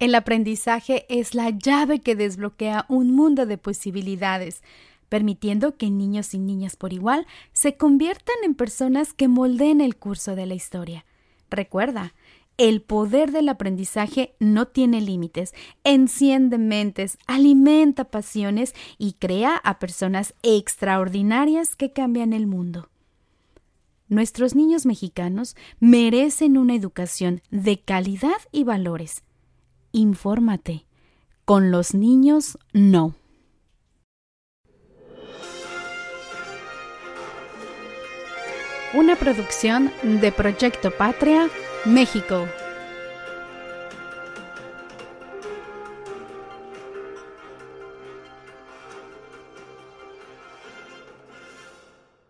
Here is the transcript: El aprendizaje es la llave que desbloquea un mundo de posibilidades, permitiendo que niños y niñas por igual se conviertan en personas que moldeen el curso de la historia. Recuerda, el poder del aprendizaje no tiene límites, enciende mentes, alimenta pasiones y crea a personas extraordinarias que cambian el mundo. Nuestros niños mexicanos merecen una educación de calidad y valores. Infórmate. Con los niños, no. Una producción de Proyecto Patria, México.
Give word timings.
El 0.00 0.14
aprendizaje 0.14 1.04
es 1.10 1.34
la 1.34 1.50
llave 1.50 2.00
que 2.00 2.16
desbloquea 2.16 2.86
un 2.88 3.14
mundo 3.14 3.44
de 3.44 3.58
posibilidades, 3.58 4.62
permitiendo 5.10 5.76
que 5.76 5.90
niños 5.90 6.32
y 6.32 6.38
niñas 6.38 6.74
por 6.76 6.94
igual 6.94 7.26
se 7.52 7.76
conviertan 7.76 8.36
en 8.42 8.54
personas 8.54 9.12
que 9.12 9.28
moldeen 9.28 9.82
el 9.82 9.96
curso 9.96 10.34
de 10.36 10.46
la 10.46 10.54
historia. 10.54 11.04
Recuerda, 11.50 12.14
el 12.56 12.80
poder 12.80 13.30
del 13.30 13.50
aprendizaje 13.50 14.34
no 14.38 14.68
tiene 14.68 15.02
límites, 15.02 15.52
enciende 15.84 16.56
mentes, 16.56 17.18
alimenta 17.26 18.04
pasiones 18.04 18.74
y 18.96 19.14
crea 19.14 19.54
a 19.54 19.78
personas 19.78 20.32
extraordinarias 20.42 21.76
que 21.76 21.92
cambian 21.92 22.32
el 22.32 22.46
mundo. 22.46 22.88
Nuestros 24.08 24.54
niños 24.54 24.86
mexicanos 24.86 25.56
merecen 25.78 26.56
una 26.56 26.74
educación 26.74 27.42
de 27.50 27.80
calidad 27.80 28.38
y 28.50 28.64
valores. 28.64 29.24
Infórmate. 29.92 30.86
Con 31.44 31.70
los 31.70 31.94
niños, 31.94 32.58
no. 32.72 33.14
Una 38.92 39.16
producción 39.16 39.92
de 40.02 40.32
Proyecto 40.32 40.90
Patria, 40.90 41.48
México. 41.84 42.46